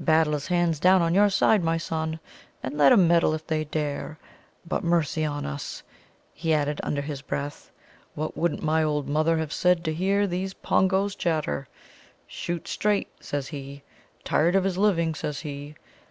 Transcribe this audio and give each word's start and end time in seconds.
Battle 0.00 0.34
is 0.34 0.46
hands 0.48 0.78
down 0.78 1.00
on 1.00 1.14
your 1.14 1.30
side, 1.30 1.64
my 1.64 1.78
son, 1.78 2.20
and 2.62 2.76
let 2.76 2.92
'em 2.92 3.08
meddle 3.08 3.32
if 3.32 3.46
they 3.46 3.64
dare! 3.64 4.18
But 4.68 4.84
mercy 4.84 5.24
on 5.24 5.46
us," 5.46 5.82
he 6.34 6.52
added 6.52 6.82
under 6.84 7.00
his 7.00 7.22
breath, 7.22 7.70
"what 8.14 8.36
wouldn't 8.36 8.62
my 8.62 8.82
old 8.82 9.08
mother 9.08 9.38
have 9.38 9.54
said 9.54 9.82
to 9.84 9.94
hear 9.94 10.26
these 10.26 10.52
Pongoes 10.52 11.14
chatter? 11.14 11.66
'Shoot 12.26 12.68
straight!' 12.68 13.08
says 13.20 13.46
he. 13.48 13.82
'Tired 14.22 14.54
of 14.54 14.64
his 14.64 14.76
living!' 14.76 15.14
says 15.14 15.40
he. 15.40 15.74